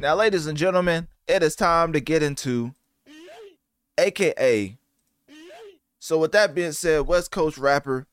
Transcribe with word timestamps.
Now, 0.00 0.14
ladies 0.14 0.46
and 0.46 0.56
gentlemen, 0.56 1.08
it 1.26 1.42
is 1.42 1.56
time 1.56 1.92
to 1.92 1.98
get 1.98 2.22
into 2.22 2.72
AKA. 3.98 4.78
So, 5.98 6.18
with 6.18 6.30
that 6.30 6.54
being 6.54 6.70
said, 6.70 7.08
West 7.08 7.32
Coast 7.32 7.58
rapper 7.58 8.06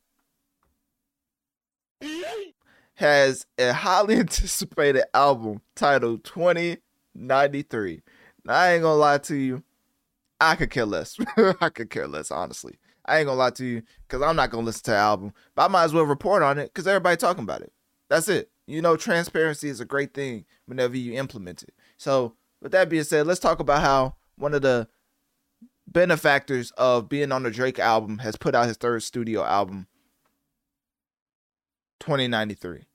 has 2.95 3.45
a 3.59 3.71
highly 3.71 4.15
anticipated 4.19 5.03
album 5.13 5.61
titled 5.75 6.23
2093. 6.23 8.01
Now, 8.43 8.53
I 8.55 8.73
ain't 8.73 8.81
gonna 8.81 8.95
lie 8.95 9.19
to 9.19 9.35
you, 9.35 9.63
I 10.41 10.55
could 10.55 10.71
care 10.71 10.87
less. 10.87 11.19
I 11.61 11.69
could 11.69 11.91
care 11.91 12.07
less, 12.07 12.31
honestly. 12.31 12.79
I 13.05 13.19
ain't 13.19 13.27
gonna 13.27 13.37
lie 13.37 13.51
to 13.51 13.65
you, 13.65 13.83
because 14.07 14.23
I'm 14.23 14.35
not 14.35 14.49
gonna 14.49 14.65
listen 14.65 14.85
to 14.85 14.91
the 14.91 14.97
album, 14.97 15.33
but 15.53 15.65
I 15.65 15.67
might 15.67 15.83
as 15.83 15.93
well 15.93 16.05
report 16.05 16.41
on 16.41 16.57
it 16.57 16.73
because 16.73 16.87
everybody 16.87 17.15
talking 17.15 17.43
about 17.43 17.61
it. 17.61 17.71
That's 18.09 18.27
it. 18.27 18.49
You 18.67 18.81
know, 18.81 18.97
transparency 18.97 19.69
is 19.69 19.79
a 19.79 19.85
great 19.85 20.13
thing 20.13 20.45
whenever 20.65 20.97
you 20.97 21.13
implement 21.13 21.63
it. 21.63 21.73
So, 21.97 22.35
with 22.61 22.71
that 22.71 22.89
being 22.89 23.03
said, 23.03 23.27
let's 23.27 23.39
talk 23.39 23.59
about 23.59 23.81
how 23.81 24.15
one 24.37 24.53
of 24.53 24.63
the 24.63 24.87
benefactors 25.87 26.71
of 26.71 27.07
being 27.07 27.31
on 27.31 27.43
the 27.43 27.51
Drake 27.51 27.77
album 27.77 28.19
has 28.19 28.35
put 28.35 28.55
out 28.55 28.67
his 28.67 28.77
third 28.77 29.03
studio 29.03 29.43
album, 29.43 29.87
2093. 31.99 32.85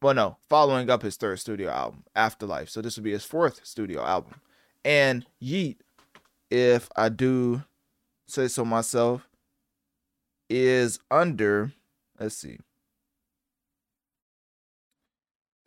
Well, 0.00 0.14
no, 0.14 0.36
following 0.48 0.88
up 0.88 1.02
his 1.02 1.16
third 1.16 1.40
studio 1.40 1.70
album, 1.70 2.04
Afterlife. 2.14 2.68
So, 2.68 2.80
this 2.80 2.96
would 2.96 3.04
be 3.04 3.12
his 3.12 3.24
fourth 3.24 3.66
studio 3.66 4.04
album. 4.04 4.40
And 4.84 5.26
Yeat, 5.40 5.82
if 6.48 6.88
I 6.94 7.08
do 7.08 7.64
say 8.28 8.46
so 8.46 8.64
myself, 8.64 9.28
is 10.48 11.00
under, 11.10 11.72
let's 12.20 12.36
see, 12.36 12.58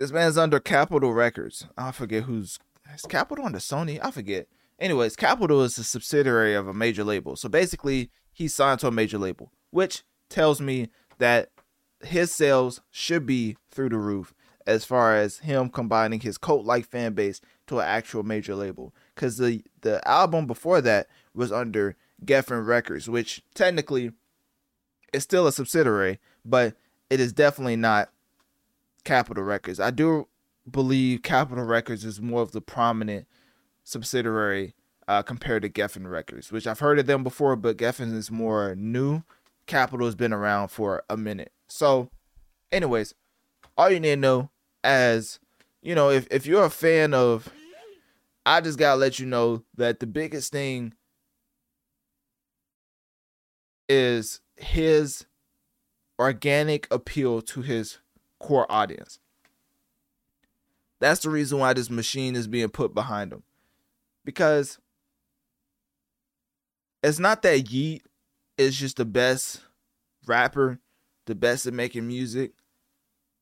this 0.01 0.11
man's 0.11 0.35
under 0.35 0.59
Capitol 0.59 1.13
Records. 1.13 1.67
I 1.77 1.91
forget 1.91 2.23
who's 2.23 2.57
is 2.91 3.03
Capitol 3.03 3.45
under 3.45 3.59
Sony. 3.59 3.99
I 4.03 4.09
forget. 4.09 4.47
Anyways, 4.79 5.15
Capitol 5.15 5.61
is 5.61 5.77
a 5.77 5.83
subsidiary 5.83 6.55
of 6.55 6.67
a 6.67 6.73
major 6.73 7.03
label. 7.03 7.35
So 7.35 7.47
basically, 7.47 8.09
he's 8.33 8.55
signed 8.55 8.79
to 8.79 8.87
a 8.87 8.91
major 8.91 9.19
label, 9.19 9.51
which 9.69 10.01
tells 10.27 10.59
me 10.59 10.89
that 11.19 11.49
his 12.03 12.33
sales 12.33 12.81
should 12.89 13.27
be 13.27 13.57
through 13.69 13.89
the 13.89 13.99
roof 13.99 14.33
as 14.65 14.85
far 14.85 15.15
as 15.15 15.37
him 15.37 15.69
combining 15.69 16.21
his 16.21 16.39
cult-like 16.39 16.87
fan 16.87 17.13
base 17.13 17.39
to 17.67 17.77
an 17.79 17.85
actual 17.85 18.23
major 18.23 18.55
label. 18.55 18.95
Because 19.13 19.37
the 19.37 19.63
the 19.81 20.05
album 20.07 20.47
before 20.47 20.81
that 20.81 21.09
was 21.35 21.51
under 21.51 21.95
Geffen 22.25 22.65
Records, 22.65 23.07
which 23.07 23.43
technically 23.53 24.13
is 25.13 25.21
still 25.21 25.45
a 25.45 25.51
subsidiary, 25.51 26.19
but 26.43 26.73
it 27.11 27.19
is 27.19 27.33
definitely 27.33 27.75
not 27.75 28.09
Capitol 29.03 29.43
Records. 29.43 29.79
I 29.79 29.91
do 29.91 30.27
believe 30.69 31.23
Capitol 31.23 31.63
Records 31.65 32.05
is 32.05 32.21
more 32.21 32.41
of 32.41 32.51
the 32.51 32.61
prominent 32.61 33.27
subsidiary 33.83 34.75
uh, 35.07 35.21
compared 35.21 35.63
to 35.63 35.69
Geffen 35.69 36.09
Records, 36.09 36.51
which 36.51 36.67
I've 36.67 36.79
heard 36.79 36.99
of 36.99 37.07
them 37.07 37.23
before, 37.23 37.55
but 37.55 37.77
Geffen 37.77 38.13
is 38.13 38.31
more 38.31 38.75
new. 38.75 39.23
Capitol 39.65 40.05
has 40.05 40.15
been 40.15 40.33
around 40.33 40.69
for 40.69 41.03
a 41.09 41.17
minute. 41.17 41.51
So, 41.67 42.09
anyways, 42.71 43.13
all 43.77 43.89
you 43.89 43.99
need 43.99 44.09
to 44.09 44.15
know 44.17 44.49
as 44.83 45.39
you 45.81 45.95
know, 45.95 46.09
if, 46.09 46.27
if 46.29 46.45
you're 46.45 46.65
a 46.65 46.69
fan 46.69 47.13
of 47.13 47.51
I 48.45 48.61
just 48.61 48.79
gotta 48.79 48.99
let 48.99 49.19
you 49.19 49.25
know 49.25 49.63
that 49.77 49.99
the 49.99 50.07
biggest 50.07 50.51
thing 50.51 50.93
is 53.87 54.41
his 54.55 55.25
organic 56.19 56.87
appeal 56.91 57.41
to 57.41 57.61
his 57.61 57.97
core 58.41 58.69
audience. 58.69 59.19
That's 60.99 61.21
the 61.21 61.29
reason 61.29 61.59
why 61.59 61.73
this 61.73 61.89
machine 61.89 62.35
is 62.35 62.47
being 62.47 62.69
put 62.69 62.93
behind 62.93 63.31
him. 63.31 63.43
Because 64.23 64.77
it's 67.03 67.19
not 67.19 67.41
that 67.41 67.71
Yeat 67.71 68.03
is 68.57 68.77
just 68.77 68.97
the 68.97 69.05
best 69.05 69.61
rapper, 70.27 70.79
the 71.25 71.35
best 71.35 71.65
at 71.65 71.73
making 71.73 72.07
music. 72.07 72.51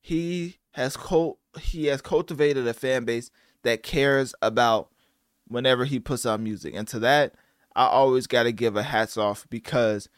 He 0.00 0.56
has 0.72 0.96
cult 0.96 1.38
he 1.60 1.86
has 1.86 2.00
cultivated 2.00 2.66
a 2.66 2.72
fan 2.72 3.04
base 3.04 3.30
that 3.62 3.82
cares 3.82 4.34
about 4.40 4.88
whenever 5.48 5.84
he 5.84 5.98
puts 5.98 6.24
out 6.24 6.40
music. 6.40 6.74
And 6.74 6.88
to 6.88 6.98
that, 7.00 7.34
I 7.74 7.86
always 7.86 8.26
got 8.26 8.44
to 8.44 8.52
give 8.52 8.76
a 8.76 8.82
hats 8.82 9.16
off 9.16 9.46
because 9.50 10.08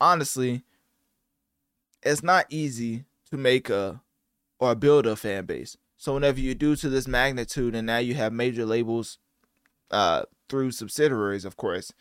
honestly, 0.00 0.62
it's 2.02 2.22
not 2.22 2.46
easy 2.48 3.04
to 3.30 3.36
make 3.36 3.68
a 3.68 4.00
or 4.58 4.74
build 4.74 5.06
a 5.06 5.16
fan 5.16 5.44
base. 5.46 5.76
So 5.96 6.14
whenever 6.14 6.40
you 6.40 6.54
do 6.54 6.76
to 6.76 6.88
this 6.88 7.08
magnitude, 7.08 7.74
and 7.74 7.86
now 7.86 7.98
you 7.98 8.14
have 8.14 8.32
major 8.32 8.66
labels 8.66 9.18
uh, 9.90 10.24
through 10.48 10.72
subsidiaries, 10.72 11.44
of 11.44 11.56
course, 11.56 11.92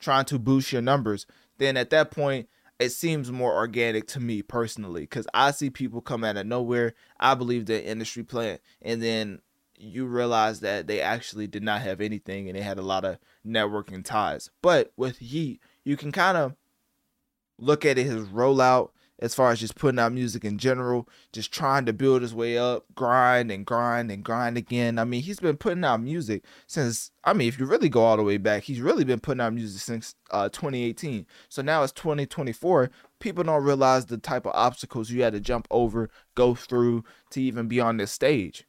trying 0.00 0.24
to 0.26 0.38
boost 0.38 0.72
your 0.72 0.82
numbers, 0.82 1.26
then 1.58 1.76
at 1.76 1.90
that 1.90 2.10
point 2.10 2.48
it 2.78 2.90
seems 2.90 3.32
more 3.32 3.54
organic 3.54 4.06
to 4.06 4.20
me 4.20 4.42
personally 4.42 5.02
because 5.02 5.26
I 5.34 5.50
see 5.50 5.70
people 5.70 6.00
come 6.00 6.22
out 6.22 6.36
of 6.36 6.46
nowhere. 6.46 6.94
I 7.18 7.34
believe 7.34 7.66
the 7.66 7.84
industry 7.84 8.22
plan, 8.22 8.58
and 8.80 9.02
then 9.02 9.40
you 9.80 10.06
realize 10.06 10.60
that 10.60 10.86
they 10.86 11.00
actually 11.00 11.46
did 11.46 11.62
not 11.62 11.82
have 11.82 12.00
anything 12.00 12.48
and 12.48 12.58
they 12.58 12.62
had 12.62 12.78
a 12.78 12.82
lot 12.82 13.04
of 13.04 13.18
networking 13.46 14.04
ties. 14.04 14.50
But 14.60 14.92
with 14.96 15.22
Yeat, 15.22 15.60
you 15.84 15.96
can 15.96 16.10
kind 16.12 16.36
of 16.36 16.56
look 17.58 17.84
at 17.84 17.96
his 17.96 18.26
rollout 18.26 18.90
as 19.20 19.34
far 19.34 19.50
as 19.50 19.60
just 19.60 19.74
putting 19.74 19.98
out 19.98 20.12
music 20.12 20.44
in 20.44 20.58
general, 20.58 21.08
just 21.32 21.52
trying 21.52 21.84
to 21.86 21.92
build 21.92 22.22
his 22.22 22.34
way 22.34 22.56
up, 22.56 22.84
grind 22.94 23.50
and 23.50 23.66
grind 23.66 24.10
and 24.10 24.24
grind 24.24 24.56
again. 24.56 24.98
I 24.98 25.04
mean, 25.04 25.22
he's 25.22 25.40
been 25.40 25.56
putting 25.56 25.84
out 25.84 26.00
music 26.00 26.44
since, 26.66 27.10
I 27.24 27.32
mean, 27.32 27.48
if 27.48 27.58
you 27.58 27.66
really 27.66 27.88
go 27.88 28.02
all 28.02 28.16
the 28.16 28.22
way 28.22 28.36
back, 28.36 28.62
he's 28.64 28.80
really 28.80 29.04
been 29.04 29.20
putting 29.20 29.40
out 29.40 29.54
music 29.54 29.80
since 29.80 30.14
uh, 30.30 30.48
2018. 30.48 31.26
So 31.48 31.62
now 31.62 31.82
it's 31.82 31.92
2024. 31.92 32.90
People 33.18 33.44
don't 33.44 33.64
realize 33.64 34.06
the 34.06 34.18
type 34.18 34.46
of 34.46 34.52
obstacles 34.54 35.10
you 35.10 35.22
had 35.22 35.32
to 35.32 35.40
jump 35.40 35.66
over, 35.70 36.10
go 36.34 36.54
through 36.54 37.04
to 37.30 37.42
even 37.42 37.66
be 37.66 37.80
on 37.80 37.96
this 37.96 38.12
stage. 38.12 38.64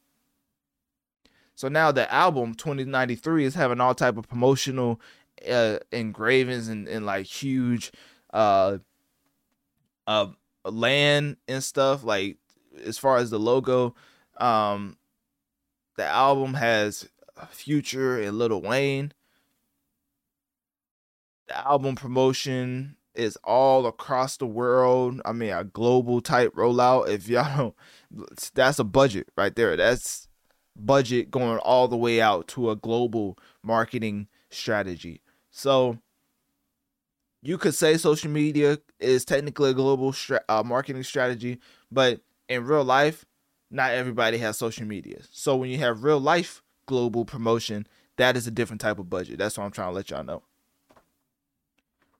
So 1.54 1.68
now 1.68 1.92
the 1.92 2.12
album 2.12 2.54
2093 2.54 3.44
is 3.44 3.54
having 3.54 3.80
all 3.80 3.94
type 3.94 4.16
of 4.16 4.28
promotional 4.28 5.00
uh, 5.48 5.78
engravings 5.92 6.68
and, 6.68 6.88
and 6.88 7.06
like 7.06 7.26
huge 7.26 7.92
uh 8.32 8.78
uh 10.06 10.28
land 10.64 11.36
and 11.48 11.62
stuff 11.62 12.04
like 12.04 12.36
as 12.84 12.98
far 12.98 13.16
as 13.16 13.30
the 13.30 13.38
logo 13.38 13.94
um 14.38 14.96
the 15.96 16.04
album 16.04 16.54
has 16.54 17.08
future 17.50 18.20
and 18.20 18.38
Lil 18.38 18.60
Wayne. 18.60 19.12
The 21.48 21.66
album 21.66 21.94
promotion 21.96 22.96
is 23.14 23.36
all 23.42 23.86
across 23.86 24.36
the 24.36 24.46
world. 24.46 25.20
I 25.24 25.32
mean 25.32 25.50
a 25.50 25.64
global 25.64 26.20
type 26.20 26.54
rollout. 26.54 27.08
If 27.08 27.28
y'all 27.28 27.74
don't 28.10 28.54
that's 28.54 28.78
a 28.78 28.84
budget 28.84 29.28
right 29.36 29.54
there. 29.54 29.76
That's 29.76 30.28
budget 30.76 31.30
going 31.30 31.58
all 31.58 31.88
the 31.88 31.96
way 31.96 32.20
out 32.20 32.48
to 32.48 32.70
a 32.70 32.76
global 32.76 33.36
marketing 33.62 34.28
strategy. 34.50 35.22
So 35.50 35.98
you 37.42 37.58
could 37.58 37.74
say 37.74 37.96
social 37.96 38.30
media 38.30 38.78
is 39.00 39.24
technically 39.24 39.70
a 39.70 39.74
global 39.74 40.12
stra- 40.12 40.44
uh, 40.48 40.62
marketing 40.64 41.02
strategy, 41.02 41.58
but 41.90 42.20
in 42.48 42.64
real 42.64 42.84
life, 42.84 43.24
not 43.70 43.92
everybody 43.92 44.38
has 44.38 44.58
social 44.58 44.86
media. 44.86 45.20
So 45.30 45.56
when 45.56 45.70
you 45.70 45.78
have 45.78 46.02
real 46.04 46.20
life 46.20 46.62
global 46.86 47.24
promotion, 47.24 47.86
that 48.16 48.36
is 48.36 48.46
a 48.46 48.50
different 48.50 48.80
type 48.80 48.98
of 48.98 49.08
budget. 49.08 49.38
That's 49.38 49.56
what 49.56 49.64
I'm 49.64 49.70
trying 49.70 49.90
to 49.90 49.94
let 49.94 50.10
y'all 50.10 50.24
know. 50.24 50.42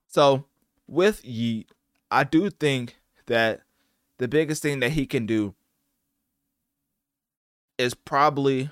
So 0.07 0.45
with 0.87 1.25
Yeat, 1.25 1.71
I 2.11 2.25
do 2.25 2.51
think 2.51 2.97
that 3.27 3.63
the 4.19 4.29
biggest 4.29 4.63
thing 4.63 4.81
that 4.81 4.93
he 4.93 5.07
can 5.07 5.27
do 5.27 5.55
is 7.79 7.95
probably 7.95 8.71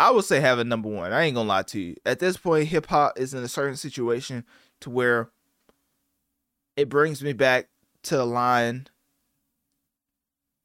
I 0.00 0.10
would 0.12 0.24
say 0.24 0.40
have 0.40 0.58
a 0.60 0.64
number 0.64 0.88
one. 0.88 1.12
I 1.12 1.24
ain't 1.24 1.34
gonna 1.34 1.48
lie 1.48 1.62
to 1.64 1.80
you. 1.80 1.96
At 2.06 2.20
this 2.20 2.36
point, 2.36 2.68
hip 2.68 2.86
hop 2.86 3.18
is 3.18 3.34
in 3.34 3.42
a 3.42 3.48
certain 3.48 3.76
situation 3.76 4.44
to 4.80 4.90
where 4.90 5.30
it 6.76 6.88
brings 6.88 7.22
me 7.22 7.32
back 7.32 7.68
to 8.04 8.16
the 8.16 8.24
line 8.24 8.86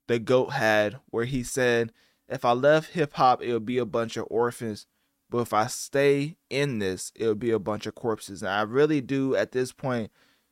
the 0.07 0.19
GOAT 0.19 0.53
had 0.53 0.99
where 1.09 1.25
he 1.25 1.43
said, 1.43 1.91
If 2.27 2.45
I 2.45 2.51
left 2.51 2.93
hip 2.93 3.13
hop, 3.13 3.41
it 3.41 3.53
would 3.53 3.65
be 3.65 3.77
a 3.77 3.85
bunch 3.85 4.17
of 4.17 4.27
orphans. 4.29 4.85
But 5.29 5.39
if 5.39 5.53
I 5.53 5.67
stay 5.67 6.37
in 6.49 6.79
this, 6.79 7.11
it 7.15 7.25
would 7.25 7.39
be 7.39 7.51
a 7.51 7.59
bunch 7.59 7.87
of 7.87 7.95
corpses. 7.95 8.43
And 8.43 8.51
I 8.51 8.61
really 8.61 9.01
do 9.01 9.35
at 9.35 9.51
this 9.51 9.71
point 9.71 10.11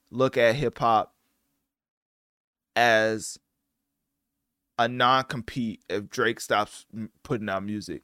look 0.09 0.37
at 0.37 0.55
hip 0.55 0.79
hop 0.79 1.13
as 2.75 3.37
a 4.79 4.87
non 4.87 5.25
compete 5.25 5.81
if 5.89 6.09
Drake 6.09 6.39
stops 6.39 6.85
putting 7.23 7.49
out 7.49 7.63
music. 7.63 8.03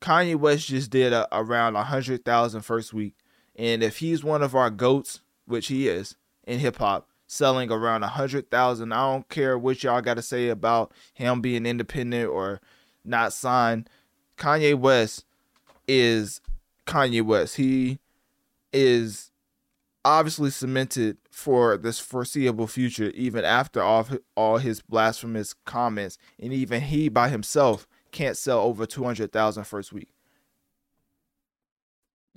Kanye 0.00 0.36
West 0.36 0.68
just 0.68 0.90
did 0.90 1.12
a, 1.12 1.26
around 1.32 1.74
100,000 1.74 2.60
first 2.60 2.92
week. 2.92 3.14
And 3.58 3.82
if 3.82 3.98
he's 3.98 4.22
one 4.22 4.42
of 4.42 4.54
our 4.54 4.70
GOATs, 4.70 5.20
which 5.44 5.66
he 5.66 5.88
is 5.88 6.16
in 6.46 6.60
hip 6.60 6.76
hop, 6.76 7.08
selling 7.26 7.70
around 7.70 8.04
a 8.04 8.06
100,000, 8.06 8.92
I 8.92 9.12
don't 9.12 9.28
care 9.28 9.58
what 9.58 9.82
y'all 9.82 10.00
got 10.00 10.14
to 10.14 10.22
say 10.22 10.48
about 10.48 10.92
him 11.12 11.40
being 11.40 11.66
independent 11.66 12.30
or 12.30 12.60
not 13.04 13.32
signed. 13.32 13.90
Kanye 14.36 14.78
West 14.78 15.24
is 15.88 16.40
Kanye 16.86 17.22
West. 17.22 17.56
He 17.56 17.98
is 18.72 19.32
obviously 20.04 20.50
cemented 20.50 21.18
for 21.30 21.76
this 21.76 21.98
foreseeable 21.98 22.68
future, 22.68 23.10
even 23.10 23.44
after 23.44 23.82
all, 23.82 24.06
all 24.36 24.58
his 24.58 24.80
blasphemous 24.80 25.54
comments. 25.64 26.16
And 26.38 26.52
even 26.52 26.82
he 26.82 27.08
by 27.08 27.28
himself 27.28 27.88
can't 28.12 28.36
sell 28.36 28.60
over 28.60 28.86
200,000 28.86 29.64
first 29.64 29.92
week. 29.92 30.08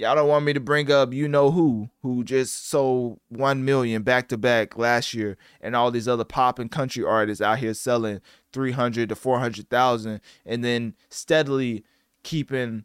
Y'all 0.02 0.16
don't 0.16 0.28
want 0.28 0.44
me 0.44 0.52
to 0.52 0.60
bring 0.60 0.92
up 0.92 1.14
you 1.14 1.28
know 1.28 1.52
who, 1.52 1.88
who 2.02 2.24
just 2.24 2.68
sold 2.68 3.20
1 3.30 3.64
million 3.64 4.02
back 4.02 4.28
to 4.30 4.36
back 4.36 4.76
last 4.76 5.14
year, 5.14 5.38
and 5.62 5.76
all 5.76 5.92
these 5.92 6.08
other 6.08 6.24
pop 6.24 6.58
and 6.58 6.72
country 6.72 7.04
artists 7.04 7.40
out 7.40 7.60
here 7.60 7.76
selling 7.76 8.20
300 8.52 9.10
to 9.10 9.16
400,000 9.16 10.20
and 10.44 10.64
then 10.64 10.96
steadily 11.10 11.84
keeping 12.24 12.84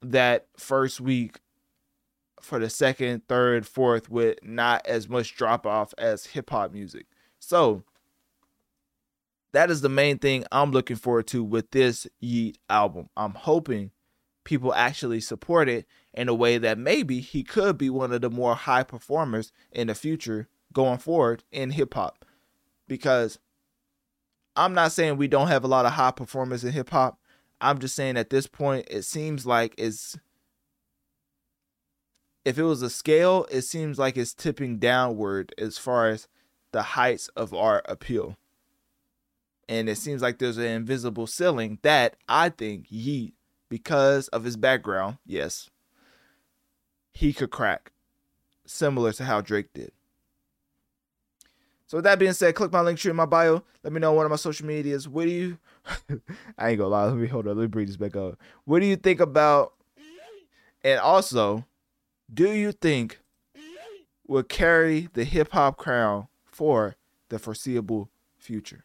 that 0.00 0.46
first 0.56 1.02
week 1.02 1.38
for 2.40 2.58
the 2.58 2.70
second, 2.70 3.28
third, 3.28 3.66
fourth 3.66 4.08
with 4.08 4.38
not 4.42 4.86
as 4.86 5.10
much 5.10 5.36
drop 5.36 5.66
off 5.66 5.92
as 5.98 6.24
hip 6.24 6.48
hop 6.48 6.72
music. 6.72 7.04
So 7.40 7.84
that 9.52 9.70
is 9.70 9.82
the 9.82 9.90
main 9.90 10.16
thing 10.16 10.46
I'm 10.50 10.70
looking 10.70 10.96
forward 10.96 11.26
to 11.26 11.44
with 11.44 11.72
this 11.72 12.06
Yeat 12.20 12.56
album. 12.70 13.10
I'm 13.18 13.34
hoping 13.34 13.90
people 14.44 14.74
actually 14.74 15.20
support 15.20 15.68
it 15.68 15.86
in 16.14 16.28
a 16.28 16.34
way 16.34 16.58
that 16.58 16.78
maybe 16.78 17.20
he 17.20 17.42
could 17.42 17.78
be 17.78 17.90
one 17.90 18.12
of 18.12 18.20
the 18.20 18.30
more 18.30 18.54
high 18.54 18.82
performers 18.82 19.52
in 19.70 19.86
the 19.86 19.94
future 19.94 20.48
going 20.72 20.98
forward 20.98 21.44
in 21.50 21.70
hip 21.70 21.94
hop. 21.94 22.24
Because 22.88 23.38
I'm 24.56 24.74
not 24.74 24.92
saying 24.92 25.16
we 25.16 25.28
don't 25.28 25.48
have 25.48 25.64
a 25.64 25.68
lot 25.68 25.86
of 25.86 25.92
high 25.92 26.10
performers 26.10 26.64
in 26.64 26.72
hip 26.72 26.90
hop. 26.90 27.18
I'm 27.60 27.78
just 27.78 27.94
saying 27.94 28.16
at 28.16 28.30
this 28.30 28.46
point, 28.46 28.88
it 28.90 29.02
seems 29.02 29.46
like 29.46 29.74
it's 29.78 30.18
if 32.44 32.58
it 32.58 32.64
was 32.64 32.82
a 32.82 32.90
scale, 32.90 33.46
it 33.50 33.62
seems 33.62 33.98
like 33.98 34.16
it's 34.16 34.34
tipping 34.34 34.78
downward 34.78 35.54
as 35.58 35.78
far 35.78 36.08
as 36.08 36.26
the 36.72 36.82
heights 36.82 37.28
of 37.28 37.54
our 37.54 37.82
appeal. 37.84 38.36
And 39.68 39.88
it 39.88 39.96
seems 39.96 40.22
like 40.22 40.38
there's 40.38 40.58
an 40.58 40.64
invisible 40.64 41.26
ceiling 41.26 41.78
that 41.82 42.16
I 42.28 42.48
think 42.48 42.86
Yeat, 42.88 43.34
because 43.72 44.28
of 44.28 44.44
his 44.44 44.58
background, 44.58 45.16
yes, 45.24 45.70
he 47.10 47.32
could 47.32 47.50
crack, 47.50 47.92
similar 48.66 49.14
to 49.14 49.24
how 49.24 49.40
Drake 49.40 49.72
did. 49.72 49.92
So 51.86 51.96
with 51.96 52.04
that 52.04 52.18
being 52.18 52.34
said, 52.34 52.54
click 52.54 52.70
my 52.70 52.80
Linktree 52.80 53.08
in 53.08 53.16
my 53.16 53.24
bio. 53.24 53.62
Let 53.82 53.94
me 53.94 53.98
know 53.98 54.12
one 54.12 54.26
of 54.26 54.30
my 54.30 54.36
social 54.36 54.66
medias. 54.66 55.08
What 55.08 55.24
do 55.24 55.30
you? 55.30 55.58
I 56.58 56.68
ain't 56.68 56.78
gonna 56.80 56.88
lie. 56.88 57.06
Let 57.06 57.16
me 57.16 57.26
hold 57.26 57.48
on. 57.48 57.56
Let 57.56 57.62
me 57.62 57.68
bring 57.68 57.86
this 57.86 57.96
back 57.96 58.14
up. 58.14 58.38
What 58.66 58.80
do 58.80 58.84
you 58.84 58.96
think 58.96 59.20
about? 59.20 59.72
And 60.84 61.00
also, 61.00 61.64
do 62.32 62.52
you 62.52 62.72
think 62.72 63.20
will 64.26 64.42
carry 64.42 65.08
the 65.14 65.24
hip 65.24 65.52
hop 65.52 65.78
crown 65.78 66.28
for 66.44 66.96
the 67.30 67.38
foreseeable 67.38 68.10
future? 68.36 68.84